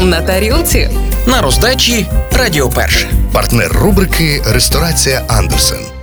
на 0.00 0.20
тарілці. 0.20 0.90
На 1.26 1.42
роздачі 1.42 2.06
Радіо 2.32 2.68
Перше. 2.68 3.10
Партнер 3.32 3.72
рубрики 3.72 4.42
Ресторація 4.46 5.22
Андерсен. 5.28 5.99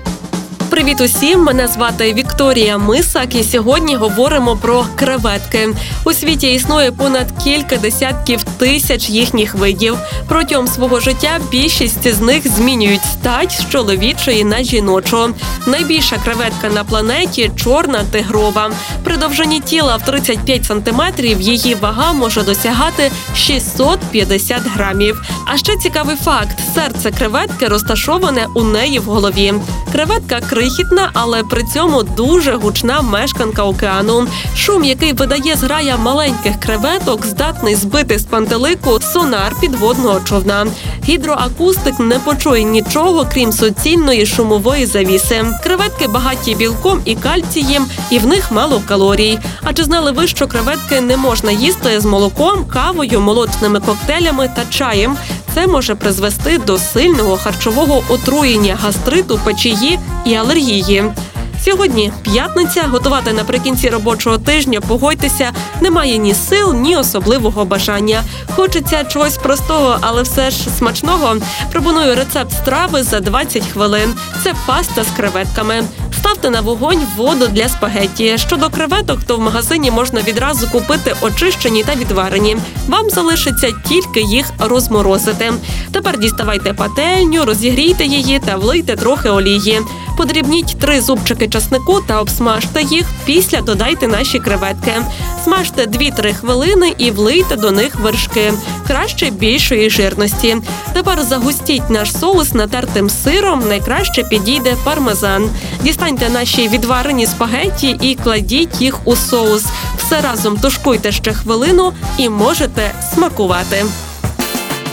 Привіт 0.77 1.01
усім! 1.01 1.43
Мене 1.43 1.67
звати 1.67 2.13
Вікторія 2.13 2.77
Мисак, 2.77 3.35
і 3.35 3.43
сьогодні 3.43 3.95
говоримо 3.95 4.55
про 4.57 4.85
креветки. 4.95 5.69
У 6.03 6.13
світі 6.13 6.53
існує 6.53 6.91
понад 6.91 7.43
кілька 7.43 7.77
десятків 7.77 8.43
тисяч 8.43 9.09
їхніх 9.09 9.55
видів. 9.55 9.97
Протягом 10.27 10.67
свого 10.67 10.99
життя 10.99 11.39
більшість 11.51 12.07
з 12.07 12.21
них 12.21 12.47
змінюють 12.47 13.01
стать 13.03 13.51
з 13.51 13.69
чоловічої 13.71 14.43
на 14.43 14.63
жіночу. 14.63 15.33
Найбільша 15.67 16.17
креветка 16.23 16.69
на 16.69 16.83
планеті 16.83 17.51
чорна 17.55 18.03
тигрова. 18.11 18.71
При 19.03 19.17
довжині 19.17 19.59
тіла 19.59 19.95
в 19.95 20.05
35 20.05 20.65
сантиметрів 20.65 21.41
її 21.41 21.75
вага 21.75 22.13
може 22.13 22.43
досягати 22.43 23.11
650 23.35 24.61
грамів. 24.75 25.21
А 25.45 25.57
ще 25.57 25.77
цікавий 25.77 26.15
факт: 26.15 26.59
серце 26.75 27.11
креветки 27.11 27.67
розташоване 27.67 28.47
у 28.55 28.63
неї 28.63 28.99
в 28.99 29.03
голові. 29.03 29.53
Креветка 29.91 30.41
крихітна, 30.67 31.09
але 31.13 31.43
при 31.43 31.63
цьому 31.63 32.03
дуже 32.03 32.55
гучна 32.55 33.01
мешканка 33.01 33.63
океану. 33.63 34.27
Шум, 34.55 34.83
який 34.83 35.13
видає 35.13 35.55
зграя 35.55 35.97
маленьких 35.97 36.59
креветок, 36.59 37.25
здатний 37.25 37.75
збити 37.75 38.19
з 38.19 38.23
пантелику 38.23 38.99
сонар 39.01 39.55
підводного 39.61 40.19
човна. 40.19 40.67
Гідроакустик 41.03 41.99
не 41.99 42.19
почує 42.19 42.63
нічого, 42.63 43.27
крім 43.33 43.51
суцільної 43.51 44.25
шумової 44.25 44.85
завіси. 44.85 45.45
Креветки 45.63 46.07
багаті 46.07 46.55
білком 46.57 47.01
і 47.05 47.15
кальцієм, 47.15 47.85
і 48.09 48.19
в 48.19 48.27
них 48.27 48.51
мало 48.51 48.81
калорій. 48.87 49.39
А 49.63 49.73
чи 49.73 49.83
знали 49.83 50.11
ви, 50.11 50.27
що 50.27 50.47
креветки 50.47 51.01
не 51.01 51.17
можна 51.17 51.51
їсти 51.51 51.99
з 51.99 52.05
молоком, 52.05 52.65
кавою, 52.65 53.21
молочними 53.21 53.79
коктейлями 53.79 54.49
та 54.55 54.61
чаєм? 54.69 55.17
Це 55.53 55.67
може 55.67 55.95
призвести 55.95 56.57
до 56.57 56.77
сильного 56.77 57.37
харчового 57.37 58.03
отруєння, 58.09 58.77
гастриту, 58.81 59.39
печії 59.45 59.99
і 60.27 60.35
алергії. 60.35 61.03
Сьогодні 61.65 62.11
п'ятниця. 62.21 62.83
Готувати 62.91 63.33
наприкінці 63.33 63.89
робочого 63.89 64.37
тижня, 64.37 64.81
погодьтеся, 64.81 65.51
немає 65.81 66.17
ні 66.17 66.33
сил, 66.33 66.73
ні 66.73 66.97
особливого 66.97 67.65
бажання. 67.65 68.23
Хочеться 68.55 69.03
чогось 69.03 69.37
простого, 69.37 69.97
але 70.01 70.21
все 70.21 70.51
ж 70.51 70.69
смачного. 70.77 71.35
Пропоную 71.71 72.15
рецепт 72.15 72.51
страви 72.51 73.03
за 73.03 73.19
20 73.19 73.67
хвилин. 73.67 74.13
Це 74.43 74.53
паста 74.67 75.03
з 75.03 75.07
креветками. 75.17 75.83
Ставте 76.27 76.49
на 76.49 76.61
вогонь 76.61 77.01
воду 77.15 77.47
для 77.47 77.69
спагетті. 77.69 78.37
Щодо 78.37 78.69
креветок, 78.69 79.23
то 79.23 79.37
в 79.37 79.39
магазині 79.39 79.91
можна 79.91 80.21
відразу 80.21 80.67
купити 80.67 81.15
очищені 81.21 81.83
та 81.83 81.95
відварені. 81.95 82.57
Вам 82.87 83.09
залишиться 83.09 83.71
тільки 83.87 84.21
їх 84.21 84.51
розморозити. 84.59 85.53
Тепер 85.91 86.19
діставайте 86.19 86.73
пательню, 86.73 87.45
розігрійте 87.45 88.05
її 88.05 88.39
та 88.39 88.55
влийте 88.55 88.95
трохи 88.95 89.29
олії. 89.29 89.81
Подрібніть 90.17 90.79
три 90.79 91.01
зубчики 91.01 91.47
часнику 91.47 92.01
та 92.01 92.21
обсмажте 92.21 92.81
їх. 92.81 93.05
Після 93.25 93.61
додайте 93.61 94.07
наші 94.07 94.39
креветки. 94.39 94.93
Смажте 95.43 95.85
2-3 95.85 96.33
хвилини 96.33 96.93
і 96.97 97.11
влийте 97.11 97.55
до 97.55 97.71
них 97.71 97.95
вершки. 97.95 98.53
Краще 98.87 99.29
більшої 99.29 99.89
жирності. 99.89 100.57
Тепер 100.93 101.23
загустіть 101.23 101.89
наш 101.89 102.17
соус 102.17 102.53
натертим 102.53 103.09
сиром. 103.09 103.63
Найкраще 103.67 104.23
підійде 104.23 104.75
пармезан. 104.83 105.49
Дістаньте 105.81 106.29
наші 106.29 106.67
відварені 106.67 107.25
спагетті 107.25 107.97
і 108.01 108.15
кладіть 108.15 108.81
їх 108.81 109.07
у 109.07 109.15
соус. 109.15 109.65
Все 109.97 110.21
разом 110.21 110.57
тушкуйте 110.57 111.11
ще 111.11 111.33
хвилину 111.33 111.93
і 112.17 112.29
можете 112.29 112.91
смакувати. 113.13 113.85